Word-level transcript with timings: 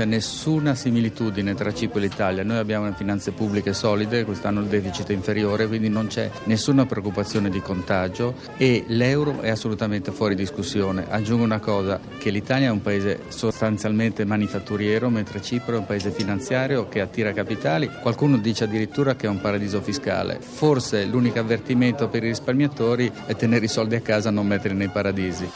C'è 0.00 0.06
nessuna 0.06 0.74
similitudine 0.74 1.54
tra 1.54 1.74
Cipro 1.74 1.98
e 1.98 2.02
l'Italia. 2.02 2.42
Noi 2.42 2.56
abbiamo 2.56 2.90
finanze 2.94 3.32
pubbliche 3.32 3.74
solide, 3.74 4.24
quest'anno 4.24 4.60
il 4.60 4.66
deficit 4.66 5.10
è 5.10 5.12
inferiore, 5.12 5.66
quindi 5.66 5.90
non 5.90 6.06
c'è 6.06 6.30
nessuna 6.44 6.86
preoccupazione 6.86 7.50
di 7.50 7.60
contagio 7.60 8.36
e 8.56 8.84
l'euro 8.86 9.42
è 9.42 9.50
assolutamente 9.50 10.10
fuori 10.10 10.34
discussione. 10.34 11.04
Aggiungo 11.10 11.44
una 11.44 11.58
cosa, 11.58 12.00
che 12.16 12.30
l'Italia 12.30 12.68
è 12.68 12.70
un 12.70 12.80
paese 12.80 13.24
sostanzialmente 13.28 14.24
manifatturiero, 14.24 15.10
mentre 15.10 15.42
Cipro 15.42 15.74
è 15.74 15.78
un 15.78 15.84
paese 15.84 16.10
finanziario 16.10 16.88
che 16.88 17.02
attira 17.02 17.34
capitali. 17.34 17.90
Qualcuno 18.00 18.38
dice 18.38 18.64
addirittura 18.64 19.16
che 19.16 19.26
è 19.26 19.28
un 19.28 19.42
paradiso 19.42 19.82
fiscale. 19.82 20.38
Forse 20.40 21.04
l'unico 21.04 21.40
avvertimento 21.40 22.08
per 22.08 22.24
i 22.24 22.28
risparmiatori 22.28 23.12
è 23.26 23.36
tenere 23.36 23.66
i 23.66 23.68
soldi 23.68 23.96
a 23.96 24.00
casa 24.00 24.30
e 24.30 24.32
non 24.32 24.46
metterli 24.46 24.78
nei 24.78 24.88
paradisi. 24.88 25.46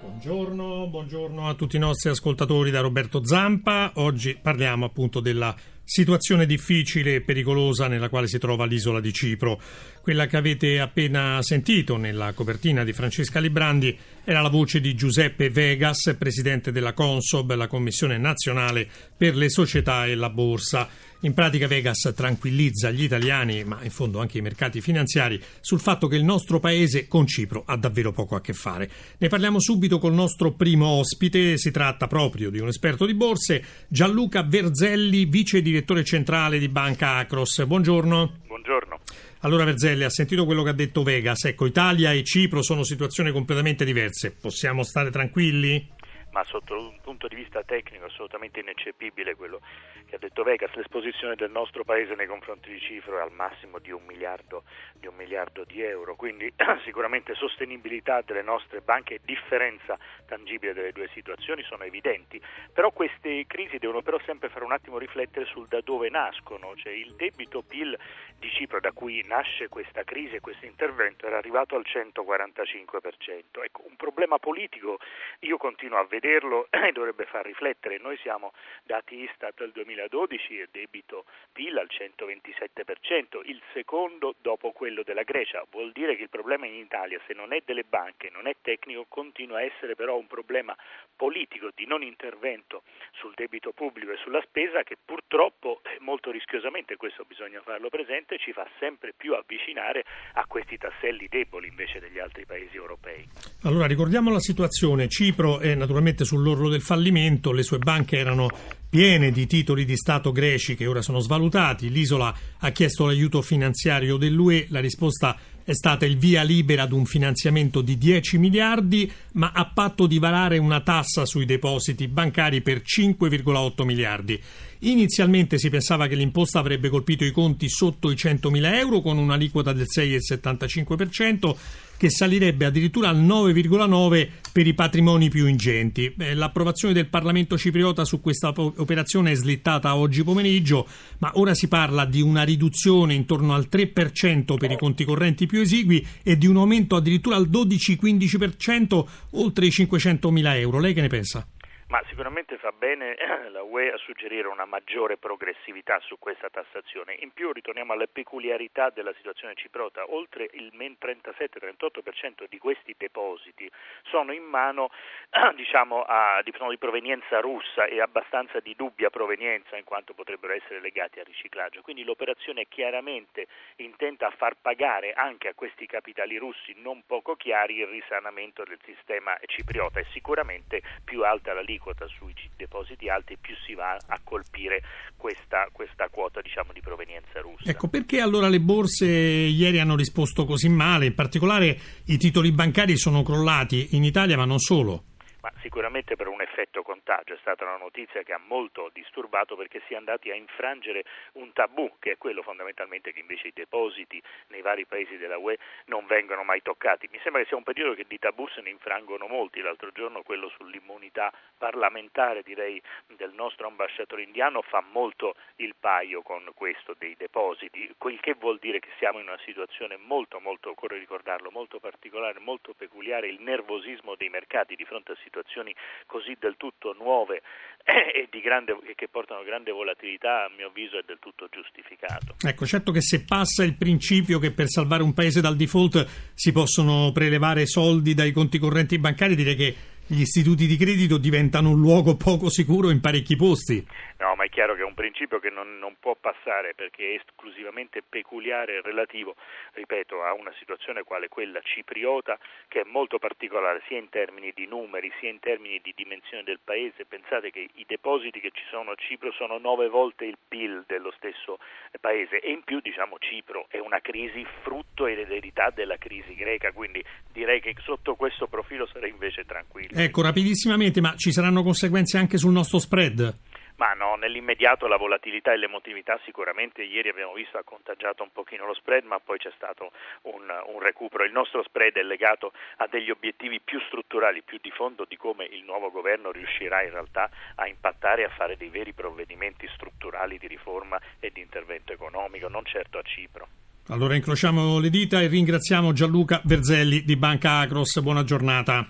Buongiorno, 0.00 0.88
buongiorno 0.88 1.48
a 1.48 1.54
tutti 1.54 1.76
i 1.76 1.78
nostri 1.78 2.10
ascoltatori 2.10 2.72
da 2.72 2.80
Roberto 2.80 3.24
Zampa. 3.24 3.92
Oggi 3.94 4.36
parliamo 4.36 4.86
appunto 4.86 5.20
della 5.20 5.54
situazione 5.84 6.46
difficile 6.46 7.16
e 7.16 7.20
pericolosa 7.20 7.88
nella 7.88 8.08
quale 8.08 8.28
si 8.28 8.38
trova 8.38 8.64
l'isola 8.64 9.00
di 9.00 9.12
Cipro. 9.12 9.60
Quella 10.00 10.26
che 10.26 10.36
avete 10.36 10.78
appena 10.78 11.42
sentito 11.42 11.96
nella 11.96 12.32
copertina 12.32 12.84
di 12.84 12.92
Francesca 12.92 13.40
Librandi 13.40 13.98
era 14.22 14.40
la 14.40 14.48
voce 14.48 14.80
di 14.80 14.94
Giuseppe 14.94 15.50
Vegas, 15.50 16.14
presidente 16.16 16.70
della 16.70 16.92
Consob, 16.92 17.52
la 17.54 17.66
Commissione 17.66 18.18
nazionale 18.18 18.88
per 19.16 19.34
le 19.34 19.50
società 19.50 20.06
e 20.06 20.14
la 20.14 20.30
borsa. 20.30 20.88
In 21.22 21.34
pratica 21.34 21.66
Vegas 21.66 22.10
tranquillizza 22.14 22.90
gli 22.90 23.02
italiani, 23.02 23.62
ma 23.64 23.80
in 23.82 23.90
fondo 23.90 24.20
anche 24.20 24.38
i 24.38 24.40
mercati 24.40 24.80
finanziari, 24.80 25.38
sul 25.60 25.80
fatto 25.80 26.06
che 26.06 26.16
il 26.16 26.24
nostro 26.24 26.60
paese 26.60 27.08
con 27.08 27.26
Cipro 27.26 27.62
ha 27.66 27.76
davvero 27.76 28.10
poco 28.10 28.36
a 28.36 28.40
che 28.40 28.54
fare. 28.54 28.90
Ne 29.18 29.28
parliamo 29.28 29.60
subito 29.60 29.98
col 29.98 30.14
nostro 30.14 30.52
primo 30.52 30.86
ospite, 30.86 31.58
si 31.58 31.70
tratta 31.70 32.06
proprio 32.06 32.48
di 32.48 32.58
un 32.58 32.68
esperto 32.68 33.04
di 33.04 33.12
borse, 33.12 33.62
Gianluca 33.88 34.42
Verzelli, 34.42 35.26
vice 35.26 35.60
direttore 35.60 35.79
centrale 36.04 36.58
di 36.58 36.68
Banca 36.68 37.16
Acros. 37.16 37.64
Buongiorno. 37.64 38.40
Buongiorno. 38.46 38.98
Allora 39.40 39.64
Verzelli, 39.64 40.04
ha 40.04 40.10
sentito 40.10 40.44
quello 40.44 40.62
che 40.62 40.70
ha 40.70 40.74
detto 40.74 41.02
Vegas. 41.02 41.44
Ecco, 41.44 41.66
Italia 41.66 42.12
e 42.12 42.22
Cipro 42.24 42.62
sono 42.62 42.82
situazioni 42.82 43.32
completamente 43.32 43.84
diverse. 43.84 44.32
Possiamo 44.38 44.82
stare 44.82 45.10
tranquilli? 45.10 45.88
Ma 46.30 46.44
sotto 46.44 46.78
un 46.78 47.00
punto 47.00 47.28
di 47.28 47.34
vista 47.34 47.62
tecnico 47.62 48.06
assolutamente 48.06 48.60
ineccepibile 48.60 49.34
quello 49.34 49.60
che 50.06 50.16
ha 50.16 50.18
detto 50.18 50.42
Vegas, 50.42 50.74
l'esposizione 50.74 51.34
del 51.34 51.50
nostro 51.50 51.84
paese 51.84 52.14
nei 52.14 52.26
confronti 52.26 52.70
di 52.70 52.80
Cipro 52.80 53.18
è 53.18 53.20
al 53.20 53.32
massimo 53.32 53.78
di 53.78 53.90
un 53.90 54.02
miliardo 54.06 54.64
di, 54.94 55.06
un 55.06 55.14
miliardo 55.14 55.64
di 55.64 55.82
euro, 55.82 56.14
quindi 56.14 56.52
sicuramente 56.84 57.34
sostenibilità 57.34 58.22
delle 58.22 58.42
nostre 58.42 58.80
banche 58.80 59.14
e 59.14 59.20
differenza 59.24 59.98
tangibile 60.26 60.72
delle 60.72 60.92
due 60.92 61.08
situazioni 61.12 61.62
sono 61.62 61.84
evidenti, 61.84 62.40
però 62.72 62.90
queste 62.90 63.44
crisi 63.46 63.78
devono 63.78 64.02
però 64.02 64.18
sempre 64.24 64.48
fare 64.48 64.64
un 64.64 64.72
attimo 64.72 64.98
riflettere 64.98 65.46
sul 65.46 65.66
da 65.68 65.80
dove 65.80 66.08
nascono, 66.10 66.74
cioè 66.76 66.92
il 66.92 67.14
debito 67.14 67.62
PIL 67.62 67.96
di 68.38 68.50
Cipro 68.50 68.80
da 68.80 68.92
cui 68.92 69.22
nasce 69.26 69.68
questa 69.68 70.04
crisi 70.04 70.36
e 70.36 70.40
questo 70.40 70.66
intervento 70.66 71.26
era 71.26 71.38
arrivato 71.38 71.76
al 71.76 71.84
145%. 71.86 73.62
Ecco, 73.62 73.82
un 73.86 73.96
problema 73.96 74.38
politico 74.38 74.98
io 75.40 75.56
continuo 75.56 75.98
a 75.98 76.04
vedere 76.04 76.19
vederlo 76.20 76.68
dovrebbe 76.92 77.24
far 77.24 77.44
riflettere. 77.46 77.98
Noi 77.98 78.16
siamo 78.18 78.52
dati 78.84 79.16
Istat 79.16 79.56
del 79.56 79.72
2012 79.72 80.60
e 80.60 80.68
debito 80.70 81.24
PIL 81.52 81.76
al 81.78 81.88
127%, 81.88 83.40
il 83.44 83.60
secondo 83.72 84.34
dopo 84.40 84.70
quello 84.72 85.02
della 85.02 85.22
Grecia. 85.22 85.64
Vuol 85.70 85.92
dire 85.92 86.16
che 86.16 86.24
il 86.24 86.28
problema 86.28 86.66
in 86.66 86.74
Italia, 86.74 87.18
se 87.26 87.32
non 87.32 87.52
è 87.52 87.62
delle 87.64 87.84
banche, 87.84 88.28
non 88.30 88.46
è 88.46 88.54
tecnico, 88.60 89.06
continua 89.08 89.58
a 89.58 89.62
essere 89.62 89.96
però 89.96 90.16
un 90.16 90.26
problema 90.26 90.76
politico 91.16 91.70
di 91.74 91.86
non 91.86 92.02
intervento 92.02 92.82
sul 93.12 93.32
debito 93.34 93.72
pubblico 93.72 94.12
e 94.12 94.16
sulla 94.22 94.42
spesa 94.46 94.82
che 94.82 94.96
purtroppo 95.02 95.80
molto 96.00 96.30
rischiosamente, 96.30 96.96
questo 96.96 97.24
bisogna 97.26 97.60
farlo 97.62 97.88
presente, 97.88 98.38
ci 98.38 98.52
fa 98.52 98.68
sempre 98.78 99.14
più 99.16 99.34
avvicinare 99.34 100.04
a 100.34 100.44
questi 100.46 100.76
tasselli 100.76 101.26
deboli 101.28 101.68
invece 101.68 101.98
degli 102.00 102.18
altri 102.18 102.44
paesi 102.44 102.76
europei. 102.76 103.26
Allora 103.64 103.86
ricordiamo 103.86 104.30
la 104.30 104.38
situazione, 104.38 105.08
Cipro 105.08 105.60
è 105.60 105.74
naturalmente 105.74 106.09
praticamente 106.10 106.24
sull'orlo 106.24 106.68
del 106.68 106.80
fallimento, 106.80 107.52
le 107.52 107.62
sue 107.62 107.78
banche 107.78 108.18
erano 108.18 108.48
piene 108.88 109.30
di 109.30 109.46
titoli 109.46 109.84
di 109.84 109.96
Stato 109.96 110.32
greci 110.32 110.74
che 110.74 110.86
ora 110.86 111.02
sono 111.02 111.20
svalutati, 111.20 111.90
l'isola 111.90 112.34
ha 112.58 112.70
chiesto 112.70 113.06
l'aiuto 113.06 113.40
finanziario 113.40 114.16
dell'UE, 114.16 114.66
la 114.70 114.80
risposta 114.80 115.38
è 115.62 115.72
stata 115.72 116.04
il 116.04 116.16
via 116.16 116.42
libera 116.42 116.82
ad 116.82 116.92
un 116.92 117.04
finanziamento 117.04 117.80
di 117.82 117.96
10 117.96 118.38
miliardi, 118.38 119.10
ma 119.34 119.52
a 119.54 119.66
patto 119.66 120.06
di 120.06 120.18
varare 120.18 120.58
una 120.58 120.80
tassa 120.80 121.24
sui 121.24 121.44
depositi 121.44 122.08
bancari 122.08 122.60
per 122.62 122.82
5,8 122.84 123.84
miliardi. 123.84 124.40
Inizialmente 124.80 125.58
si 125.58 125.70
pensava 125.70 126.08
che 126.08 126.16
l'imposta 126.16 126.58
avrebbe 126.58 126.88
colpito 126.88 127.24
i 127.24 127.30
conti 127.30 127.68
sotto 127.68 128.10
i 128.10 128.14
100.000 128.14 128.74
euro 128.74 129.00
con 129.00 129.18
un'aliquota 129.18 129.72
del 129.72 129.86
6,75%, 129.94 131.56
che 132.00 132.08
salirebbe 132.08 132.64
addirittura 132.64 133.10
al 133.10 133.22
9,9% 133.22 134.28
per 134.52 134.66
i 134.66 134.72
patrimoni 134.72 135.28
più 135.28 135.46
ingenti. 135.46 136.14
L'approvazione 136.32 136.94
del 136.94 137.08
Parlamento 137.08 137.58
cipriota 137.58 138.06
su 138.06 138.22
questa 138.22 138.54
operazione 138.56 139.32
è 139.32 139.34
slittata 139.34 139.94
oggi 139.94 140.24
pomeriggio, 140.24 140.88
ma 141.18 141.30
ora 141.34 141.52
si 141.52 141.68
parla 141.68 142.06
di 142.06 142.22
una 142.22 142.42
riduzione 142.42 143.12
intorno 143.12 143.52
al 143.52 143.68
3% 143.70 144.56
per 144.56 144.70
i 144.70 144.78
conti 144.78 145.04
correnti 145.04 145.44
più 145.44 145.60
esigui 145.60 146.04
e 146.22 146.38
di 146.38 146.46
un 146.46 146.56
aumento 146.56 146.96
addirittura 146.96 147.36
al 147.36 147.50
12-15% 147.50 149.04
oltre 149.32 149.66
i 149.66 149.68
500.000 149.68 150.56
euro. 150.56 150.78
Lei 150.78 150.94
che 150.94 151.02
ne 151.02 151.08
pensa? 151.08 151.46
Ma 151.90 152.00
sicuramente 152.06 152.56
fa 152.56 152.70
bene 152.70 153.16
la 153.50 153.62
UE 153.62 153.90
a 153.90 153.96
suggerire 153.96 154.46
una 154.46 154.64
maggiore 154.64 155.16
progressività 155.16 155.98
su 155.98 156.20
questa 156.20 156.48
tassazione. 156.48 157.16
In 157.18 157.32
più 157.32 157.50
ritorniamo 157.50 157.92
alle 157.92 158.06
peculiarità 158.06 158.90
della 158.90 159.12
situazione 159.14 159.54
ciprota. 159.56 160.04
Oltre 160.12 160.48
il 160.52 160.70
37-38% 160.72 162.44
di 162.48 162.58
questi 162.58 162.94
depositi 162.96 163.68
sono 164.04 164.30
in 164.30 164.44
mano 164.44 164.90
diciamo, 165.56 166.02
a, 166.02 166.40
di, 166.44 166.52
di 166.52 166.78
provenienza 166.78 167.40
russa 167.40 167.86
e 167.86 168.00
abbastanza 168.00 168.60
di 168.60 168.76
dubbia 168.76 169.10
provenienza 169.10 169.76
in 169.76 169.82
quanto 169.82 170.14
potrebbero 170.14 170.52
essere 170.52 170.80
legati 170.80 171.18
al 171.18 171.26
riciclaggio. 171.26 171.82
Quindi 171.82 172.04
l'operazione 172.04 172.66
chiaramente 172.68 173.48
intenta 173.76 174.28
a 174.28 174.30
far 174.30 174.54
pagare 174.62 175.12
anche 175.12 175.48
a 175.48 175.54
questi 175.54 175.86
capitali 175.86 176.36
russi 176.36 176.72
non 176.76 177.02
poco 177.04 177.34
chiari 177.34 177.78
il 177.78 177.88
risanamento 177.88 178.62
del 178.62 178.78
sistema 178.84 179.36
cipriota 179.46 179.98
e 179.98 180.06
sicuramente 180.12 180.82
più 181.02 181.24
alta 181.24 181.52
la 181.52 181.62
l'aliquota 181.80 182.06
sui 182.06 182.34
depositi 182.56 183.08
alti 183.08 183.36
più 183.40 183.54
si 183.66 183.74
va 183.74 183.96
a 184.06 184.20
colpire 184.22 184.82
questa, 185.16 185.68
questa 185.72 186.08
quota 186.10 186.40
diciamo, 186.40 186.72
di 186.72 186.80
provenienza 186.80 187.40
russa. 187.40 187.70
Ecco, 187.70 187.88
perché 187.88 188.20
allora 188.20 188.48
le 188.48 188.60
borse 188.60 189.06
ieri 189.06 189.80
hanno 189.80 189.96
risposto 189.96 190.44
così 190.44 190.68
male? 190.68 191.06
In 191.06 191.14
particolare 191.14 191.78
i 192.06 192.18
titoli 192.18 192.52
bancari 192.52 192.96
sono 192.96 193.22
crollati 193.22 193.96
in 193.96 194.04
Italia 194.04 194.36
ma 194.36 194.44
non 194.44 194.58
solo 194.58 195.04
ma 195.40 195.50
sicuramente 195.60 196.16
per 196.16 196.28
un 196.28 196.40
effetto 196.40 196.82
contagio. 196.82 197.34
È 197.34 197.38
stata 197.40 197.64
una 197.64 197.76
notizia 197.76 198.22
che 198.22 198.32
ha 198.32 198.38
molto 198.38 198.90
disturbato 198.92 199.56
perché 199.56 199.82
si 199.86 199.94
è 199.94 199.96
andati 199.96 200.30
a 200.30 200.34
infrangere 200.34 201.04
un 201.32 201.52
tabù, 201.52 201.96
che 201.98 202.12
è 202.12 202.18
quello 202.18 202.42
fondamentalmente 202.42 203.12
che 203.12 203.20
invece 203.20 203.48
i 203.48 203.52
depositi 203.54 204.22
nei 204.48 204.60
vari 204.60 204.86
paesi 204.86 205.16
della 205.16 205.38
UE 205.38 205.58
non 205.86 206.06
vengono 206.06 206.42
mai 206.42 206.62
toccati. 206.62 207.08
Mi 207.10 207.20
sembra 207.22 207.42
che 207.42 207.48
sia 207.48 207.56
un 207.56 207.62
periodo 207.62 207.94
che 207.94 208.04
di 208.06 208.18
tabù 208.18 208.46
se 208.48 208.60
ne 208.60 208.70
infrangono 208.70 209.26
molti. 209.26 209.60
L'altro 209.60 209.90
giorno 209.92 210.22
quello 210.22 210.48
sull'immunità 210.56 211.32
parlamentare, 211.56 212.42
direi, 212.42 212.80
del 213.06 213.32
nostro 213.32 213.66
ambasciatore 213.66 214.22
indiano 214.22 214.62
fa 214.62 214.82
molto 214.92 215.34
il 215.56 215.74
paio 215.78 216.22
con 216.22 216.50
questo 216.54 216.94
dei 216.98 217.14
depositi, 217.16 217.94
quel 217.96 218.20
che 218.20 218.34
vuol 218.34 218.58
dire 218.58 218.78
che 218.78 218.88
siamo 218.98 219.18
in 219.18 219.26
una 219.26 219.38
situazione 219.44 219.96
molto, 219.96 220.40
molto, 220.40 220.70
occorre 220.70 220.98
ricordarlo, 220.98 221.50
molto 221.50 221.78
particolare, 221.78 222.38
molto 222.38 222.74
peculiare, 222.74 223.28
il 223.28 223.40
nervosismo 223.40 224.14
dei 224.14 224.28
mercati 224.28 224.76
di 224.76 224.84
fronte 224.84 225.12
a 225.12 225.14
situazioni 225.14 225.29
situazioni 225.30 225.74
così 226.06 226.36
del 226.38 226.56
tutto 226.56 226.94
nuove 226.98 227.42
e 227.86 228.28
grande, 228.42 228.76
che 228.96 229.08
portano 229.08 229.44
grande 229.44 229.70
volatilità, 229.70 230.44
a 230.44 230.50
mio 230.54 230.68
avviso 230.68 230.98
è 230.98 231.02
del 231.06 231.18
tutto 231.20 231.46
giustificato. 231.50 232.34
Ecco, 232.44 232.66
certo 232.66 232.90
che 232.90 233.00
se 233.00 233.24
passa 233.24 233.62
il 233.62 233.76
principio 233.76 234.38
che 234.40 234.50
per 234.50 234.68
salvare 234.68 235.02
un 235.02 235.14
paese 235.14 235.40
dal 235.40 235.56
default 235.56 236.32
si 236.34 236.50
possono 236.50 237.12
prelevare 237.12 237.66
soldi 237.66 238.14
dai 238.14 238.32
conti 238.32 238.58
correnti 238.58 238.98
bancari, 238.98 239.36
direi 239.36 239.54
che 239.54 239.74
gli 240.06 240.22
istituti 240.22 240.66
di 240.66 240.76
credito 240.76 241.18
diventano 241.18 241.70
un 241.70 241.78
luogo 241.78 242.16
poco 242.16 242.50
sicuro 242.50 242.90
in 242.90 243.00
parecchi 243.00 243.36
posti. 243.36 243.86
No, 244.18 244.34
ma 244.34 244.39
chiaro 244.50 244.74
che 244.74 244.82
è 244.82 244.84
un 244.84 244.94
principio 244.94 245.38
che 245.38 245.48
non, 245.48 245.78
non 245.78 245.96
può 245.98 246.14
passare 246.20 246.74
perché 246.74 247.14
è 247.14 247.20
esclusivamente 247.24 248.02
peculiare 248.06 248.76
e 248.76 248.80
relativo, 248.82 249.34
ripeto, 249.72 250.22
a 250.22 250.34
una 250.34 250.52
situazione 250.58 251.02
quale 251.02 251.28
quella 251.28 251.60
cipriota 251.62 252.38
che 252.68 252.82
è 252.82 252.84
molto 252.84 253.18
particolare 253.18 253.82
sia 253.86 253.98
in 253.98 254.10
termini 254.10 254.52
di 254.54 254.66
numeri 254.66 255.10
sia 255.18 255.30
in 255.30 255.40
termini 255.40 255.80
di 255.82 255.92
dimensione 255.96 256.42
del 256.42 256.60
paese. 256.62 257.06
Pensate 257.06 257.50
che 257.50 257.68
i 257.74 257.84
depositi 257.86 258.40
che 258.40 258.50
ci 258.52 258.64
sono 258.70 258.90
a 258.90 258.94
Cipro 258.96 259.32
sono 259.32 259.58
nove 259.58 259.88
volte 259.88 260.26
il 260.26 260.36
PIL 260.46 260.84
dello 260.86 261.12
stesso 261.16 261.58
paese 262.00 262.40
e 262.40 262.50
in 262.50 262.62
più 262.62 262.80
diciamo 262.80 263.16
Cipro 263.18 263.66
è 263.68 263.78
una 263.78 264.00
crisi 264.00 264.44
frutto 264.62 265.06
ed 265.06 265.18
eredità 265.18 265.70
della 265.70 265.96
crisi 265.96 266.34
greca, 266.34 266.72
quindi 266.72 267.02
direi 267.32 267.60
che 267.60 267.74
sotto 267.82 268.14
questo 268.16 268.46
profilo 268.46 268.86
sarei 268.86 269.10
invece 269.10 269.44
tranquillo. 269.44 269.98
Ecco, 269.98 270.22
rapidissimamente, 270.22 271.00
ma 271.00 271.14
ci 271.16 271.32
saranno 271.32 271.62
conseguenze 271.62 272.18
anche 272.18 272.36
sul 272.36 272.52
nostro 272.52 272.78
spread? 272.78 273.49
Ma 273.80 273.94
no, 273.94 274.14
nell'immediato 274.16 274.86
la 274.86 274.98
volatilità 274.98 275.54
e 275.54 275.56
l'emotività 275.56 276.20
sicuramente 276.26 276.82
ieri 276.82 277.08
abbiamo 277.08 277.32
visto 277.32 277.56
ha 277.56 277.62
contagiato 277.64 278.22
un 278.22 278.30
pochino 278.30 278.66
lo 278.66 278.74
spread, 278.74 279.04
ma 279.04 279.18
poi 279.20 279.38
c'è 279.38 279.50
stato 279.56 279.92
un, 280.24 280.42
un, 280.66 280.82
recupero. 280.82 281.24
Il 281.24 281.32
nostro 281.32 281.62
spread 281.62 281.94
è 281.94 282.02
legato 282.02 282.52
a 282.76 282.86
degli 282.88 283.08
obiettivi 283.08 283.58
più 283.58 283.80
strutturali, 283.86 284.42
più 284.42 284.58
di 284.60 284.70
fondo 284.70 285.06
di 285.08 285.16
come 285.16 285.46
il 285.46 285.64
nuovo 285.64 285.90
governo 285.90 286.30
riuscirà 286.30 286.82
in 286.82 286.90
realtà 286.90 287.30
a 287.54 287.66
impattare 287.66 288.20
e 288.20 288.24
a 288.26 288.34
fare 288.36 288.58
dei 288.58 288.68
veri 288.68 288.92
provvedimenti 288.92 289.66
strutturali 289.72 290.36
di 290.36 290.46
riforma 290.46 291.00
e 291.18 291.30
di 291.32 291.40
intervento 291.40 291.94
economico, 291.94 292.48
non 292.48 292.66
certo 292.66 292.98
a 292.98 293.02
Cipro. 293.02 293.48
Allora 293.86 294.14
incrociamo 294.14 294.78
le 294.78 294.90
dita 294.90 295.22
e 295.22 295.26
ringraziamo 295.26 295.94
Gianluca 295.94 296.42
Verzelli 296.44 297.02
di 297.02 297.16
Banca 297.16 297.60
Acros. 297.60 297.98
Buona 298.02 298.24
giornata. 298.24 298.86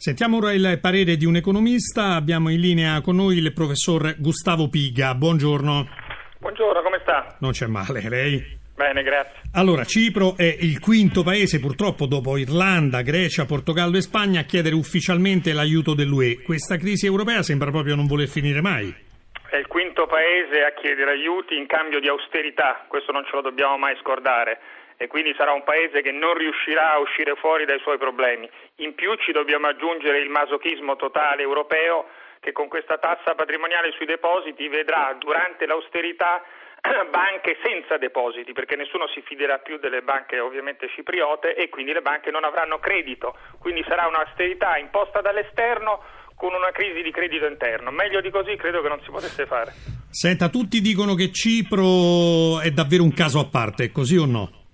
Sentiamo 0.00 0.36
ora 0.36 0.52
il 0.52 0.78
parere 0.80 1.16
di 1.16 1.24
un 1.24 1.34
economista. 1.34 2.14
Abbiamo 2.14 2.50
in 2.50 2.60
linea 2.60 3.00
con 3.00 3.16
noi 3.16 3.38
il 3.38 3.52
professor 3.52 4.14
Gustavo 4.16 4.68
Piga. 4.68 5.12
Buongiorno. 5.16 5.88
Buongiorno, 6.38 6.82
come 6.82 7.00
sta? 7.02 7.36
Non 7.40 7.50
c'è 7.50 7.66
male, 7.66 8.08
lei? 8.08 8.40
Bene, 8.76 9.02
grazie. 9.02 9.40
Allora, 9.54 9.82
Cipro 9.82 10.36
è 10.36 10.56
il 10.60 10.78
quinto 10.78 11.24
paese, 11.24 11.58
purtroppo, 11.58 12.06
dopo 12.06 12.36
Irlanda, 12.36 13.02
Grecia, 13.02 13.44
Portogallo 13.44 13.96
e 13.96 14.02
Spagna, 14.02 14.38
a 14.38 14.44
chiedere 14.44 14.76
ufficialmente 14.76 15.52
l'aiuto 15.52 15.94
dell'UE. 15.94 16.42
Questa 16.42 16.76
crisi 16.76 17.04
europea 17.04 17.42
sembra 17.42 17.72
proprio 17.72 17.96
non 17.96 18.06
voler 18.06 18.28
finire 18.28 18.60
mai. 18.60 18.94
È 19.50 19.56
il 19.56 19.66
quinto 19.66 20.06
paese 20.06 20.62
a 20.62 20.80
chiedere 20.80 21.10
aiuti 21.10 21.56
in 21.56 21.66
cambio 21.66 21.98
di 21.98 22.06
austerità, 22.06 22.84
questo 22.86 23.10
non 23.10 23.24
ce 23.24 23.30
lo 23.34 23.40
dobbiamo 23.42 23.76
mai 23.76 23.96
scordare 24.00 24.60
e 24.98 25.06
quindi 25.06 25.32
sarà 25.38 25.52
un 25.52 25.62
paese 25.62 26.02
che 26.02 26.10
non 26.10 26.34
riuscirà 26.34 26.92
a 26.92 26.98
uscire 26.98 27.36
fuori 27.36 27.64
dai 27.64 27.78
suoi 27.78 27.98
problemi. 27.98 28.50
In 28.76 28.94
più 28.94 29.14
ci 29.14 29.30
dobbiamo 29.30 29.68
aggiungere 29.68 30.18
il 30.18 30.28
masochismo 30.28 30.96
totale 30.96 31.42
europeo 31.42 32.06
che 32.40 32.52
con 32.52 32.68
questa 32.68 32.98
tassa 32.98 33.34
patrimoniale 33.34 33.92
sui 33.92 34.06
depositi 34.06 34.66
vedrà 34.68 35.14
durante 35.16 35.66
l'austerità 35.66 36.42
banche 37.10 37.58
senza 37.62 37.96
depositi 37.96 38.52
perché 38.52 38.74
nessuno 38.74 39.06
si 39.08 39.22
fiderà 39.22 39.58
più 39.58 39.78
delle 39.78 40.02
banche 40.02 40.40
ovviamente 40.40 40.88
cipriote 40.94 41.54
e 41.54 41.68
quindi 41.68 41.92
le 41.92 42.02
banche 42.02 42.30
non 42.30 42.44
avranno 42.44 42.78
credito, 42.78 43.36
quindi 43.60 43.84
sarà 43.86 44.06
un'austerità 44.06 44.78
imposta 44.78 45.20
dall'esterno 45.20 46.02
con 46.34 46.54
una 46.54 46.70
crisi 46.70 47.02
di 47.02 47.10
credito 47.10 47.46
interno. 47.46 47.90
Meglio 47.90 48.20
di 48.20 48.30
così 48.30 48.54
credo 48.56 48.82
che 48.82 48.88
non 48.88 49.00
si 49.02 49.10
potesse 49.10 49.46
fare. 49.46 49.72
Senta, 50.10 50.48
tutti 50.48 50.80
dicono 50.80 51.14
che 51.14 51.30
Cipro 51.30 52.60
è 52.60 52.70
davvero 52.70 53.02
un 53.02 53.12
caso 53.12 53.38
a 53.40 53.46
parte, 53.46 53.84
è 53.84 53.92
così 53.92 54.16
o 54.16 54.24
no? 54.24 54.66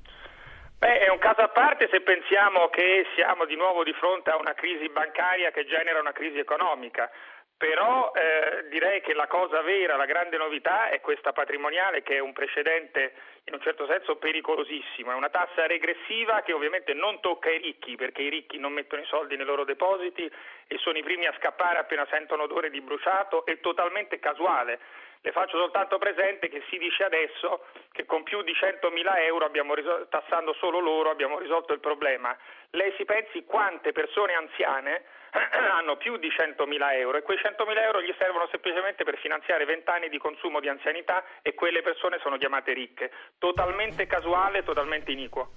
Un 1.14 1.20
caso 1.20 1.42
a 1.42 1.48
parte 1.48 1.86
se 1.92 2.00
pensiamo 2.00 2.68
che 2.70 3.06
siamo 3.14 3.44
di 3.44 3.54
nuovo 3.54 3.84
di 3.84 3.92
fronte 3.92 4.30
a 4.30 4.36
una 4.36 4.52
crisi 4.52 4.88
bancaria 4.88 5.52
che 5.52 5.64
genera 5.64 6.00
una 6.00 6.10
crisi 6.10 6.40
economica. 6.40 7.08
Però 7.56 8.10
eh, 8.12 8.66
direi 8.68 9.00
che 9.00 9.14
la 9.14 9.28
cosa 9.28 9.62
vera, 9.62 9.94
la 9.94 10.06
grande 10.06 10.36
novità 10.36 10.88
è 10.88 11.00
questa 11.00 11.32
patrimoniale 11.32 12.02
che 12.02 12.16
è 12.16 12.18
un 12.18 12.32
precedente 12.32 13.14
in 13.44 13.54
un 13.54 13.60
certo 13.60 13.86
senso 13.86 14.16
pericolosissimo, 14.16 15.12
è 15.12 15.14
una 15.14 15.30
tassa 15.30 15.68
regressiva 15.68 16.42
che 16.42 16.52
ovviamente 16.52 16.94
non 16.94 17.20
tocca 17.20 17.48
i 17.48 17.58
ricchi 17.58 17.94
perché 17.94 18.22
i 18.22 18.28
ricchi 18.28 18.58
non 18.58 18.72
mettono 18.72 19.02
i 19.02 19.06
soldi 19.06 19.36
nei 19.36 19.46
loro 19.46 19.62
depositi 19.62 20.28
e 20.66 20.78
sono 20.78 20.98
i 20.98 21.04
primi 21.04 21.26
a 21.26 21.34
scappare 21.38 21.78
appena 21.78 22.04
sentono 22.10 22.42
odore 22.42 22.70
di 22.70 22.80
bruciato, 22.80 23.46
è 23.46 23.60
totalmente 23.60 24.18
casuale 24.18 24.80
le 25.24 25.32
faccio 25.32 25.56
soltanto 25.56 25.96
presente 25.96 26.50
che 26.50 26.62
si 26.68 26.76
dice 26.76 27.02
adesso 27.02 27.64
che 27.92 28.04
con 28.04 28.24
più 28.24 28.42
di 28.42 28.52
100.000 28.52 29.22
euro, 29.24 29.50
risol- 29.72 30.06
tassando 30.10 30.52
solo 30.52 30.80
loro, 30.80 31.08
abbiamo 31.08 31.38
risolto 31.38 31.72
il 31.72 31.80
problema. 31.80 32.36
Lei 32.72 32.92
si 32.98 33.06
pensi 33.06 33.42
quante 33.46 33.92
persone 33.92 34.34
anziane 34.34 35.02
hanno 35.72 35.96
più 35.96 36.18
di 36.18 36.28
100.000 36.28 36.92
euro 36.98 37.16
e 37.16 37.22
quei 37.22 37.38
100.000 37.38 37.82
euro 37.84 38.02
gli 38.02 38.14
servono 38.18 38.46
semplicemente 38.50 39.02
per 39.04 39.16
finanziare 39.16 39.64
20 39.64 39.88
anni 39.88 40.08
di 40.10 40.18
consumo 40.18 40.60
di 40.60 40.68
anzianità 40.68 41.24
e 41.40 41.54
quelle 41.54 41.80
persone 41.80 42.18
sono 42.18 42.36
chiamate 42.36 42.74
ricche. 42.74 43.10
Totalmente 43.38 44.06
casuale, 44.06 44.62
totalmente 44.62 45.10
iniquo. 45.10 45.52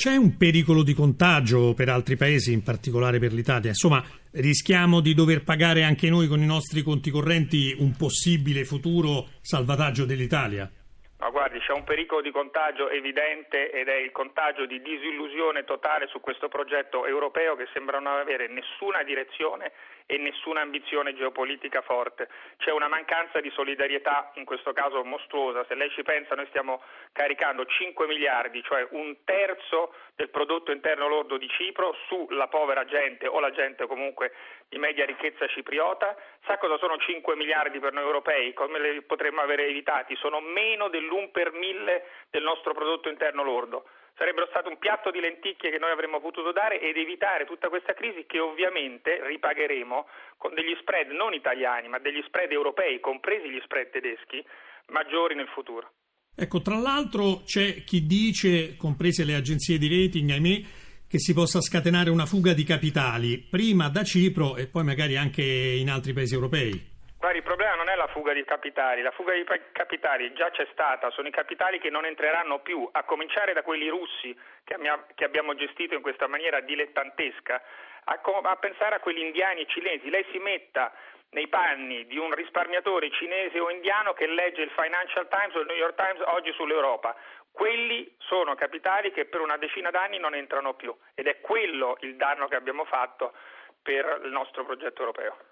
C'è 0.00 0.16
un 0.16 0.38
pericolo 0.38 0.82
di 0.82 0.94
contagio 0.94 1.74
per 1.74 1.90
altri 1.90 2.16
paesi, 2.16 2.54
in 2.54 2.62
particolare 2.62 3.18
per 3.18 3.32
l'Italia? 3.32 3.68
Insomma, 3.68 4.02
rischiamo 4.32 5.02
di 5.02 5.12
dover 5.12 5.44
pagare 5.44 5.82
anche 5.82 6.08
noi 6.08 6.26
con 6.26 6.40
i 6.40 6.46
nostri 6.46 6.80
conti 6.80 7.10
correnti 7.10 7.76
un 7.78 7.94
possibile 7.98 8.64
futuro 8.64 9.28
salvataggio 9.42 10.06
dell'Italia? 10.06 10.70
Ma 11.18 11.28
guardi, 11.28 11.58
c'è 11.58 11.74
un 11.74 11.84
pericolo 11.84 12.22
di 12.22 12.30
contagio 12.30 12.88
evidente 12.88 13.70
ed 13.70 13.88
è 13.88 13.96
il 14.00 14.10
contagio 14.10 14.64
di 14.64 14.80
disillusione 14.80 15.64
totale 15.64 16.06
su 16.06 16.18
questo 16.20 16.48
progetto 16.48 17.04
europeo 17.04 17.54
che 17.54 17.68
sembra 17.74 18.00
non 18.00 18.16
avere 18.16 18.48
nessuna 18.48 19.02
direzione 19.02 19.70
e 20.10 20.18
nessuna 20.18 20.60
ambizione 20.60 21.14
geopolitica 21.14 21.82
forte. 21.82 22.28
C'è 22.56 22.72
una 22.72 22.88
mancanza 22.88 23.40
di 23.40 23.48
solidarietà, 23.50 24.32
in 24.34 24.44
questo 24.44 24.72
caso 24.72 25.04
mostruosa. 25.04 25.64
Se 25.68 25.76
lei 25.76 25.88
ci 25.90 26.02
pensa, 26.02 26.34
noi 26.34 26.46
stiamo 26.48 26.82
caricando 27.12 27.64
5 27.64 28.08
miliardi, 28.08 28.60
cioè 28.64 28.84
un 28.90 29.18
terzo 29.22 29.94
del 30.16 30.28
prodotto 30.28 30.72
interno 30.72 31.06
lordo 31.06 31.36
di 31.36 31.48
Cipro, 31.50 31.94
sulla 32.08 32.48
povera 32.48 32.84
gente 32.86 33.28
o 33.28 33.38
la 33.38 33.52
gente 33.52 33.86
comunque 33.86 34.32
di 34.68 34.78
media 34.78 35.06
ricchezza 35.06 35.46
cipriota. 35.46 36.16
Sa 36.44 36.58
cosa 36.58 36.76
sono 36.78 36.98
5 36.98 37.36
miliardi 37.36 37.78
per 37.78 37.92
noi 37.92 38.02
europei? 38.02 38.52
Come 38.52 38.80
li 38.80 39.02
potremmo 39.02 39.42
avere 39.42 39.66
evitati? 39.66 40.16
Sono 40.16 40.40
meno 40.40 40.88
dell'1 40.88 41.30
per 41.30 41.52
mille 41.52 42.06
del 42.30 42.42
nostro 42.42 42.74
prodotto 42.74 43.08
interno 43.08 43.44
lordo 43.44 43.84
sarebbero 44.20 44.48
stato 44.50 44.68
un 44.68 44.76
piatto 44.76 45.10
di 45.10 45.18
lenticchie 45.18 45.70
che 45.70 45.78
noi 45.78 45.92
avremmo 45.92 46.20
potuto 46.20 46.52
dare 46.52 46.78
ed 46.78 46.94
evitare 46.98 47.46
tutta 47.46 47.70
questa 47.70 47.94
crisi 47.94 48.26
che 48.26 48.38
ovviamente 48.38 49.16
ripagheremo 49.26 50.06
con 50.36 50.52
degli 50.52 50.76
spread 50.78 51.08
non 51.08 51.32
italiani 51.32 51.88
ma 51.88 51.98
degli 51.98 52.20
spread 52.26 52.52
europei, 52.52 53.00
compresi 53.00 53.48
gli 53.48 53.60
spread 53.64 53.88
tedeschi, 53.88 54.44
maggiori 54.88 55.34
nel 55.34 55.48
futuro. 55.48 55.88
Ecco, 56.36 56.60
tra 56.60 56.76
l'altro 56.76 57.40
c'è 57.46 57.82
chi 57.84 58.04
dice, 58.04 58.76
comprese 58.76 59.24
le 59.24 59.34
agenzie 59.34 59.78
di 59.78 59.88
rating, 59.88 60.28
ahimè, 60.30 60.60
che 61.08 61.18
si 61.18 61.32
possa 61.32 61.62
scatenare 61.62 62.10
una 62.10 62.26
fuga 62.26 62.52
di 62.52 62.64
capitali, 62.64 63.38
prima 63.38 63.88
da 63.88 64.04
Cipro 64.04 64.56
e 64.56 64.66
poi 64.66 64.84
magari 64.84 65.16
anche 65.16 65.42
in 65.42 65.88
altri 65.88 66.12
paesi 66.12 66.34
europei. 66.34 66.89
Guardi, 67.20 67.36
il 67.36 67.44
problema 67.44 67.74
non 67.74 67.90
è 67.90 67.96
la 67.96 68.06
fuga 68.06 68.32
di 68.32 68.42
capitali, 68.44 69.02
la 69.02 69.10
fuga 69.10 69.34
di 69.34 69.44
capitali 69.72 70.32
già 70.32 70.50
c'è 70.50 70.66
stata, 70.72 71.10
sono 71.10 71.28
i 71.28 71.30
capitali 71.30 71.78
che 71.78 71.90
non 71.90 72.06
entreranno 72.06 72.60
più, 72.60 72.88
a 72.90 73.02
cominciare 73.02 73.52
da 73.52 73.62
quelli 73.62 73.88
russi 73.88 74.34
che, 74.64 74.74
abbiamo 75.22 75.54
gestito 75.54 75.92
in 75.92 76.00
questa 76.00 76.26
maniera 76.28 76.60
dilettantesca, 76.60 77.62
a, 78.04 78.56
pensare 78.56 78.94
a 78.94 79.00
quelli 79.00 79.20
indiani 79.20 79.60
e 79.60 79.66
cinesi. 79.66 80.08
Lei 80.08 80.24
si 80.32 80.38
metta 80.38 80.94
nei 81.32 81.46
panni 81.48 82.06
di 82.06 82.16
un 82.16 82.32
risparmiatore 82.32 83.10
cinese 83.10 83.60
o 83.60 83.68
indiano 83.68 84.14
che 84.14 84.26
legge 84.26 84.62
il 84.62 84.70
Financial 84.70 85.28
Times 85.28 85.54
o 85.56 85.60
il 85.60 85.66
New 85.66 85.76
York 85.76 85.96
Times 85.96 86.22
oggi 86.24 86.52
sull'Europa. 86.52 87.14
Quelli 87.52 88.10
sono 88.16 88.54
capitali 88.54 89.12
che 89.12 89.26
per 89.26 89.42
una 89.42 89.58
decina 89.58 89.90
d'anni 89.90 90.18
non 90.18 90.34
entrano 90.34 90.72
più 90.72 90.96
ed 91.14 91.26
è 91.26 91.38
quello 91.42 91.98
il 92.00 92.16
danno 92.16 92.48
che 92.48 92.56
abbiamo 92.56 92.86
fatto 92.86 93.34
per 93.82 94.22
il 94.24 94.30
nostro 94.30 94.64
progetto 94.64 95.00
europeo. 95.00 95.49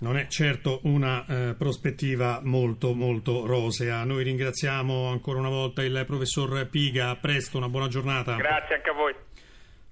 Non 0.00 0.16
è 0.16 0.28
certo 0.28 0.78
una 0.84 1.26
eh, 1.26 1.54
prospettiva 1.54 2.40
molto 2.44 2.94
molto 2.94 3.46
rosea. 3.46 4.04
Noi 4.04 4.22
ringraziamo 4.22 5.08
ancora 5.10 5.40
una 5.40 5.48
volta 5.48 5.82
il 5.82 6.04
professor 6.06 6.68
Piga. 6.68 7.10
A 7.10 7.16
presto, 7.16 7.56
una 7.56 7.68
buona 7.68 7.88
giornata. 7.88 8.36
Grazie 8.36 8.76
anche 8.76 8.90
a 8.90 8.92
voi. 8.92 9.12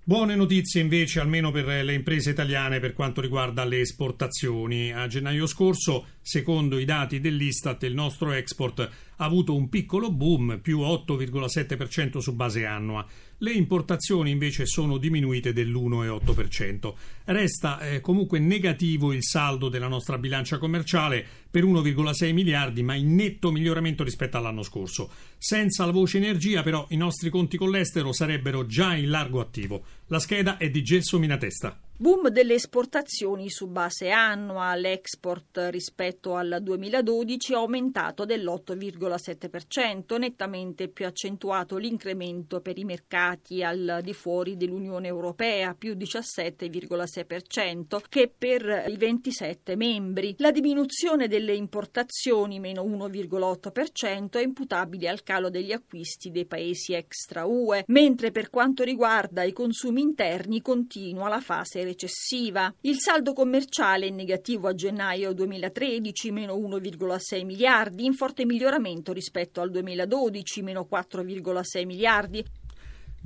Buone 0.04 0.36
notizie 0.36 0.80
invece 0.80 1.18
almeno 1.18 1.50
per 1.50 1.66
le 1.66 1.92
imprese 1.92 2.30
italiane 2.30 2.78
per 2.78 2.92
quanto 2.92 3.20
riguarda 3.20 3.64
le 3.64 3.80
esportazioni. 3.80 4.92
A 4.92 5.08
gennaio 5.08 5.48
scorso, 5.48 6.06
secondo 6.22 6.78
i 6.78 6.84
dati 6.84 7.18
dell'Istat, 7.18 7.82
il 7.82 7.94
nostro 7.94 8.30
export 8.30 8.88
ha 9.16 9.25
avuto 9.25 9.54
un 9.54 9.68
piccolo 9.68 10.11
boom, 10.11 10.61
più 10.61 10.80
8,7% 10.80 12.18
su 12.18 12.35
base 12.35 12.64
annua. 12.64 13.06
Le 13.38 13.52
importazioni 13.52 14.30
invece 14.30 14.66
sono 14.66 14.96
diminuite 14.96 15.52
dell'1,8%. 15.52 16.94
Resta 17.25 17.80
eh, 17.80 18.00
comunque 18.00 18.38
negativo 18.38 19.12
il 19.12 19.23
saldo 19.23 19.68
della 19.68 19.88
nostra 19.88 20.18
bilancia 20.18 20.58
commerciale 20.58 21.25
per 21.50 21.64
1,6 21.64 22.32
miliardi, 22.32 22.82
ma 22.82 22.94
in 22.94 23.14
netto 23.14 23.50
miglioramento 23.50 24.04
rispetto 24.04 24.37
all'anno 24.37 24.62
scorso. 24.62 25.11
Senza 25.37 25.85
la 25.85 25.92
voce 25.92 26.16
energia, 26.16 26.62
però, 26.62 26.87
i 26.90 26.96
nostri 26.96 27.30
conti 27.30 27.56
con 27.56 27.70
l'estero 27.70 28.12
sarebbero 28.12 28.66
già 28.66 28.94
in 28.94 29.11
largo 29.11 29.40
attivo. 29.40 29.85
La 30.06 30.18
scheda 30.18 30.56
è 30.56 30.70
di 30.70 30.82
Gelso 30.82 31.18
Minatesta. 31.18 31.80
Boom 31.99 32.29
delle 32.29 32.53
esportazioni 32.53 33.49
su 33.49 33.69
base 33.69 34.11
annua, 34.11 34.75
l'export 34.75 35.69
rispetto 35.71 36.35
al 36.35 36.59
2012 36.61 37.55
è 37.55 37.57
aumentato 37.57 38.26
dell'8,7%, 38.26 40.19
nettamente 40.19 40.88
più 40.88 41.07
accentuato 41.07 41.79
l'incremento 41.79 42.61
per 42.61 42.76
i 42.76 42.85
mercati 42.85 43.62
al 43.62 44.00
di 44.03 44.12
fuori 44.12 44.59
dell'Unione 44.59 45.07
Europea, 45.07 45.73
più 45.73 45.95
17,6%, 45.95 48.03
che 48.11 48.31
per 48.37 48.85
i 48.88 48.97
27 48.99 49.75
membri. 49.75 50.35
La 50.37 50.50
diminuzione 50.50 51.29
delle 51.29 51.55
importazioni, 51.55 52.61
meno 52.61 52.85
1,8%, 52.85 54.33
è 54.33 54.43
imputabile 54.43 55.09
al 55.09 55.23
calo 55.23 55.49
degli 55.49 55.73
acquisti 55.73 56.31
dei 56.31 56.45
paesi 56.45 56.93
extra 56.93 57.47
UE, 57.47 57.85
mentre 57.87 58.33
per 58.33 58.50
quanto 58.50 58.85
riguarda 58.85 59.45
i 59.45 59.53
consumi 59.53 60.03
interni 60.03 60.61
continua 60.61 61.31
la 61.31 61.41
fase 61.41 61.85
recessiva. 61.87 62.73
Il 62.83 62.99
saldo 62.99 63.33
commerciale 63.33 64.07
è 64.07 64.11
negativo 64.11 64.69
a 64.69 64.75
gennaio 64.75 65.33
2013, 65.33 66.31
meno 66.31 66.57
1,6 66.57 67.45
miliardi, 67.45 68.05
in 68.05 68.12
forte 68.12 68.45
miglioramento 68.45 69.12
rispetto 69.12 69.61
al 69.61 69.71
2012, 69.71 70.62
meno 70.62 70.87
4,6 70.90 71.87
miliardi. 71.87 72.45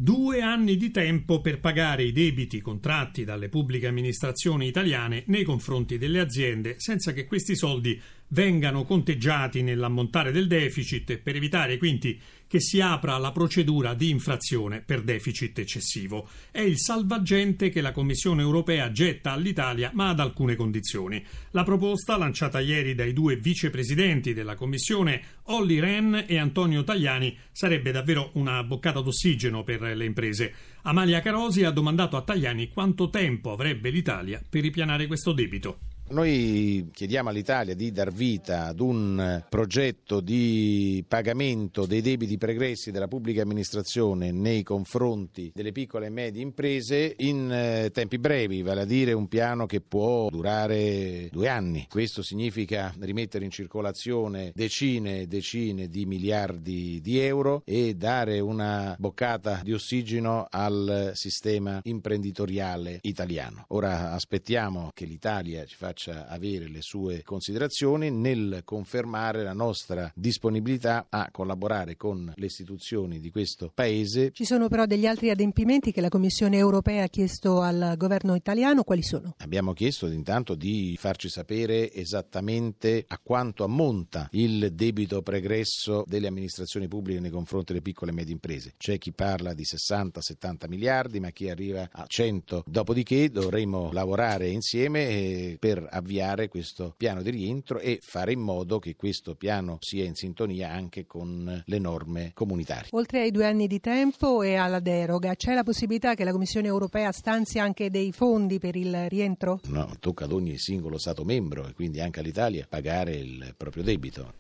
Due 0.03 0.41
anni 0.41 0.79
di 0.79 0.91
tempo 0.91 1.43
per 1.43 1.61
pagare 1.61 2.05
i 2.05 2.13
debiti 2.13 2.63
contratti 2.63 3.23
dalle 3.23 3.51
pubbliche 3.51 3.87
amministrazioni 3.87 4.67
italiane 4.67 5.25
nei 5.27 5.45
confronti 5.45 5.99
delle 5.99 6.21
aziende 6.21 6.77
senza 6.79 7.13
che 7.13 7.27
questi 7.27 7.55
soldi 7.55 8.01
vengano 8.29 8.85
conteggiati 8.85 9.61
nell'ammontare 9.61 10.33
del 10.33 10.47
deficit 10.47 11.19
per 11.19 11.37
evitare 11.37 11.77
quindi 11.77 12.19
che 12.51 12.59
si 12.61 12.81
apra 12.81 13.17
la 13.17 13.31
procedura 13.31 13.95
di 13.95 14.11
infrazione 14.11 14.81
per 14.81 15.03
deficit 15.03 15.57
eccessivo. 15.61 16.29
È 16.51 16.59
il 16.59 16.81
salvagente 16.81 17.69
che 17.69 17.81
la 17.81 17.93
Commissione 17.93 18.43
europea 18.43 18.91
getta 18.91 19.31
all'Italia, 19.31 19.93
ma 19.95 20.09
ad 20.09 20.19
alcune 20.19 20.57
condizioni. 20.57 21.25
La 21.53 21.63
proposta, 21.63 22.17
lanciata 22.17 22.59
ieri 22.59 22.97
dai 22.97 23.13
due 23.13 23.37
vicepresidenti 23.37 24.35
della 24.35 24.57
Commissione, 24.57 25.23
Olli 25.45 25.79
Rehn 25.79 26.25
e 26.27 26.39
Antonio 26.39 26.83
Tajani, 26.83 27.39
sarebbe 27.53 27.93
davvero 27.93 28.31
una 28.33 28.65
boccata 28.65 29.01
d'ossigeno 29.01 29.63
per 29.63 29.83
le 29.83 30.05
imprese. 30.05 30.53
Amalia 30.83 31.21
Carosi 31.21 31.63
ha 31.63 31.71
domandato 31.71 32.17
a 32.17 32.23
Tajani 32.23 32.71
quanto 32.71 33.11
tempo 33.11 33.53
avrebbe 33.53 33.91
l'Italia 33.91 34.43
per 34.51 34.63
ripianare 34.63 35.07
questo 35.07 35.31
debito. 35.31 35.90
Noi 36.11 36.89
chiediamo 36.93 37.29
all'Italia 37.29 37.77
di 37.77 37.93
dar 37.93 38.11
vita 38.11 38.67
ad 38.67 38.81
un 38.81 39.45
progetto 39.49 40.19
di 40.19 41.05
pagamento 41.07 41.87
dei 41.87 42.01
debiti 42.01 42.37
pregressi 42.37 42.91
della 42.91 43.07
pubblica 43.07 43.43
amministrazione 43.43 44.33
nei 44.33 44.65
confronti 44.65 45.53
delle 45.55 45.71
piccole 45.71 46.07
e 46.07 46.11
medie 46.11 46.43
imprese 46.43 47.15
in 47.19 47.53
eh, 47.53 47.91
tempi 47.93 48.19
brevi, 48.19 48.63
vale 48.63 48.81
a 48.81 48.85
dire 48.87 49.13
un 49.13 49.29
piano 49.29 49.67
che 49.67 49.81
può 49.81 50.29
durare 50.31 51.29
due 51.31 51.47
anni. 51.47 51.87
Questo 51.89 52.23
significa 52.23 52.93
rimettere 52.99 53.45
in 53.45 53.53
circolazione 53.53 54.51
decine 54.53 55.21
e 55.21 55.27
decine 55.29 55.87
di 55.87 56.07
miliardi 56.07 57.01
di 57.01 57.21
euro 57.21 57.63
e 57.65 57.95
dare 57.95 58.41
una 58.41 58.97
boccata 58.99 59.61
di 59.63 59.73
ossigeno 59.73 60.49
al 60.51 61.13
sistema 61.15 61.79
imprenditoriale 61.85 62.99
italiano. 63.03 63.65
Ora 63.69 64.11
aspettiamo 64.11 64.91
che 64.93 65.05
l'Italia 65.05 65.65
ci 65.67 65.77
faccia 65.77 65.99
faccia 66.01 66.27
avere 66.29 66.69
le 66.69 66.81
sue 66.81 67.23
considerazioni 67.23 68.11
nel 68.11 68.63
confermare 68.65 69.43
la 69.43 69.53
nostra 69.53 70.11
disponibilità 70.15 71.07
a 71.11 71.29
collaborare 71.31 71.97
con 71.97 72.33
le 72.35 72.47
istituzioni 72.47 73.21
di 73.21 73.31
questo 73.31 73.71
Paese. 73.75 74.31
Ci 74.33 74.45
sono 74.47 74.69
però 74.69 74.87
degli 74.87 75.07
altri 75.07 75.29
adempimenti 75.29 75.93
che 75.93 76.01
la 76.01 76.09
Commissione 76.09 76.57
europea 76.57 77.05
ha 77.05 77.09
chiesto 77.09 77.61
al 77.61 77.95
governo 77.97 78.35
italiano, 78.35 78.83
quali 78.83 79.03
sono? 79.03 79.35
Abbiamo 79.39 79.75
chiesto 79.75 80.07
intanto 80.07 80.55
di 80.55 80.97
farci 80.99 81.29
sapere 81.29 81.93
esattamente 81.93 83.05
a 83.07 83.19
quanto 83.23 83.65
ammonta 83.65 84.29
il 84.33 84.73
debito 84.73 85.21
pregresso 85.21 86.05
delle 86.07 86.29
amministrazioni 86.29 86.89
pubbliche 86.89 87.21
nei 87.21 87.31
confronti 87.31 87.73
delle 87.73 87.83
piccole 87.83 88.11
e 88.13 88.15
medie 88.15 88.33
imprese. 88.33 88.75
C'è 88.79 88.97
chi 88.97 89.13
parla 89.13 89.53
di 89.53 89.65
60-70 89.65 90.69
miliardi, 90.69 91.21
ma 91.21 91.31
chi 91.31 91.51
arriva 91.51 91.89
a 91.91 92.05
100. 92.07 92.65
Dopodiché 92.67 93.31
dovremo 93.31 93.91
lavorare 93.93 94.49
insieme 94.49 95.09
eh, 95.09 95.57
per 95.59 95.89
avviare 95.91 96.49
questo 96.49 96.95
piano 96.97 97.23
di 97.23 97.31
rientro 97.31 97.79
e 97.79 97.99
fare 98.03 98.33
in 98.33 98.41
modo 98.41 98.79
che 98.79 98.97
questo 98.97 99.35
piano 99.35 99.79
sia 99.81 100.05
in 100.05 100.15
sintonia 100.15 100.71
anche 100.71 101.07
con 101.07 101.63
le 101.65 101.79
norme 101.79 102.31
comunitarie. 102.35 102.89
Oltre 102.93 103.23
ai 103.23 103.31
due 103.31 103.47
anni 103.47 103.67
di 103.67 103.81
tempo 103.81 104.43
e 104.43 104.55
alla 104.55 104.81
deroga, 104.81 105.35
c'è 105.35 105.55
la 105.55 105.63
possibilità 105.63 106.15
che 106.15 106.25
la 106.25 106.33
Commissione 106.33 106.69
europea 106.69 107.13
stanzi 107.13 107.59
anche 107.59 107.91
dei 107.91 108.13
fondi 108.13 108.59
per 108.59 108.77
il 108.77 109.09
rientro? 109.09 109.61
No, 109.65 109.91
tocca 109.99 110.25
ad 110.25 110.33
ogni 110.33 110.59
singolo 110.59 110.99
Stato 110.99 111.25
membro 111.25 111.67
e 111.67 111.73
quindi 111.75 112.01
anche 112.01 112.21
all'Italia 112.21 112.67
pagare 112.69 113.17
il 113.17 113.55
proprio 113.57 113.83
debito. 113.83 114.40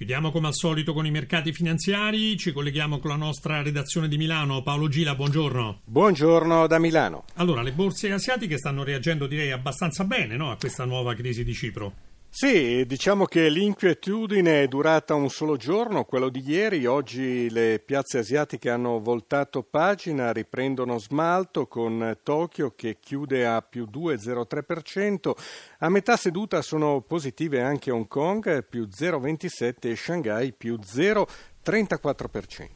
Chiudiamo 0.00 0.30
come 0.30 0.46
al 0.46 0.54
solito 0.54 0.94
con 0.94 1.04
i 1.04 1.10
mercati 1.10 1.52
finanziari, 1.52 2.38
ci 2.38 2.52
colleghiamo 2.52 3.00
con 3.00 3.10
la 3.10 3.16
nostra 3.16 3.60
redazione 3.60 4.08
di 4.08 4.16
Milano. 4.16 4.62
Paolo 4.62 4.88
Gila, 4.88 5.14
buongiorno. 5.14 5.82
Buongiorno 5.84 6.66
da 6.66 6.78
Milano. 6.78 7.24
Allora, 7.34 7.60
le 7.60 7.72
borse 7.72 8.10
asiatiche 8.10 8.56
stanno 8.56 8.82
reagendo 8.82 9.26
direi 9.26 9.50
abbastanza 9.50 10.04
bene 10.04 10.36
no, 10.36 10.50
a 10.52 10.56
questa 10.56 10.86
nuova 10.86 11.12
crisi 11.12 11.44
di 11.44 11.52
Cipro. 11.52 11.92
Sì, 12.32 12.86
diciamo 12.86 13.24
che 13.24 13.48
l'inquietudine 13.50 14.62
è 14.62 14.68
durata 14.68 15.14
un 15.14 15.28
solo 15.30 15.56
giorno, 15.56 16.04
quello 16.04 16.28
di 16.28 16.40
ieri. 16.46 16.86
Oggi 16.86 17.50
le 17.50 17.82
piazze 17.84 18.18
asiatiche 18.18 18.70
hanno 18.70 19.00
voltato 19.00 19.64
pagina, 19.64 20.32
riprendono 20.32 20.96
smalto 20.98 21.66
con 21.66 22.18
Tokyo 22.22 22.72
che 22.76 22.98
chiude 23.00 23.44
a 23.46 23.60
più 23.62 23.88
2,03%. 23.92 25.32
A 25.80 25.88
metà 25.88 26.16
seduta 26.16 26.62
sono 26.62 27.00
positive 27.00 27.62
anche 27.62 27.90
Hong 27.90 28.06
Kong, 28.06 28.64
più 28.64 28.86
0,27% 28.88 29.74
e 29.80 29.96
Shanghai 29.96 30.52
più 30.52 30.76
0,34%. 30.76 32.68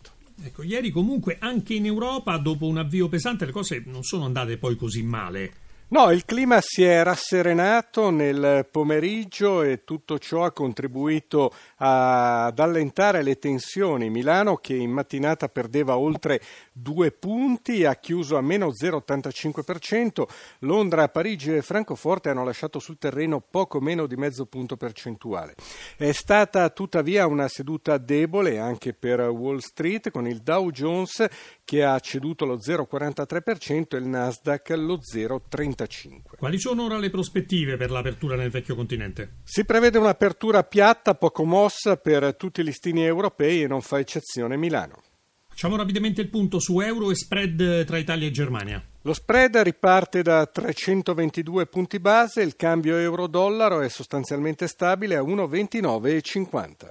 Ecco, 0.42 0.64
ieri 0.64 0.90
comunque 0.90 1.36
anche 1.38 1.74
in 1.74 1.86
Europa, 1.86 2.36
dopo 2.38 2.66
un 2.66 2.78
avvio 2.78 3.08
pesante, 3.08 3.46
le 3.46 3.52
cose 3.52 3.84
non 3.86 4.02
sono 4.02 4.24
andate 4.24 4.58
poi 4.58 4.74
così 4.74 5.04
male. 5.04 5.62
No, 5.86 6.10
il 6.10 6.24
clima 6.24 6.60
si 6.62 6.82
è 6.82 7.02
rasserenato 7.02 8.08
nel 8.08 8.66
pomeriggio 8.70 9.62
e 9.62 9.84
tutto 9.84 10.18
ciò 10.18 10.44
ha 10.44 10.50
contribuito 10.50 11.52
ad 11.76 12.58
allentare 12.58 13.22
le 13.22 13.38
tensioni. 13.38 14.08
Milano, 14.08 14.56
che 14.56 14.74
in 14.74 14.90
mattinata 14.90 15.48
perdeva 15.48 15.98
oltre 15.98 16.40
due 16.72 17.12
punti, 17.12 17.84
ha 17.84 17.94
chiuso 17.96 18.38
a 18.38 18.40
meno 18.40 18.70
0,85%. 18.70 20.26
Londra, 20.60 21.08
Parigi 21.08 21.54
e 21.54 21.62
Francoforte 21.62 22.30
hanno 22.30 22.44
lasciato 22.44 22.78
sul 22.78 22.98
terreno 22.98 23.40
poco 23.40 23.78
meno 23.78 24.06
di 24.06 24.16
mezzo 24.16 24.46
punto 24.46 24.78
percentuale. 24.78 25.54
È 25.96 26.12
stata 26.12 26.70
tuttavia 26.70 27.26
una 27.26 27.46
seduta 27.46 27.98
debole 27.98 28.58
anche 28.58 28.94
per 28.94 29.20
Wall 29.20 29.58
Street, 29.58 30.10
con 30.10 30.26
il 30.26 30.38
Dow 30.38 30.70
Jones 30.70 31.26
che 31.62 31.84
ha 31.84 31.98
ceduto 32.00 32.46
lo 32.46 32.56
0,43% 32.56 33.94
e 33.94 33.98
il 33.98 34.06
Nasdaq 34.06 34.70
lo 34.70 34.98
0,35%. 34.98 35.82
35. 35.86 36.36
Quali 36.38 36.58
sono 36.58 36.84
ora 36.84 36.98
le 36.98 37.10
prospettive 37.10 37.76
per 37.76 37.90
l'apertura 37.90 38.36
nel 38.36 38.50
vecchio 38.50 38.74
continente? 38.74 39.36
Si 39.44 39.64
prevede 39.64 39.98
un'apertura 39.98 40.62
piatta, 40.64 41.14
poco 41.14 41.44
mossa 41.44 41.96
per 41.96 42.36
tutti 42.36 42.60
i 42.60 42.64
listini 42.64 43.04
europei 43.04 43.62
e 43.62 43.66
non 43.66 43.80
fa 43.80 43.98
eccezione 43.98 44.56
Milano. 44.56 45.02
Facciamo 45.48 45.76
rapidamente 45.76 46.20
il 46.20 46.30
punto 46.30 46.58
su 46.58 46.80
euro 46.80 47.10
e 47.10 47.14
spread 47.14 47.84
tra 47.84 47.98
Italia 47.98 48.26
e 48.26 48.32
Germania. 48.32 48.82
Lo 49.02 49.12
spread 49.12 49.56
riparte 49.58 50.22
da 50.22 50.46
322 50.46 51.66
punti 51.66 52.00
base, 52.00 52.42
il 52.42 52.56
cambio 52.56 52.96
euro-dollaro 52.96 53.80
è 53.80 53.88
sostanzialmente 53.88 54.66
stabile 54.66 55.14
a 55.14 55.22
1,2950. 55.22 56.88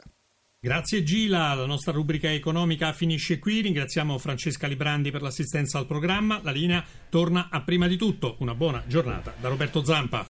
Grazie 0.64 1.04
Gila, 1.04 1.56
la 1.56 1.66
nostra 1.66 1.92
rubrica 1.92 2.32
economica 2.32 2.94
finisce 2.94 3.38
qui, 3.38 3.60
ringraziamo 3.60 4.18
Francesca 4.18 4.66
Librandi 4.66 5.12
per 5.12 5.22
l'assistenza 5.22 5.78
al 5.78 5.86
programma, 5.86 6.40
la 6.42 6.52
linea 6.52 6.82
torna 7.10 7.50
a 7.52 7.60
prima 7.60 7.86
di 7.86 7.98
tutto, 7.98 8.38
una 8.40 8.56
buona 8.56 8.82
giornata 8.88 9.34
da 9.42 9.50
Roberto 9.50 9.84
Zampa. 9.84 10.22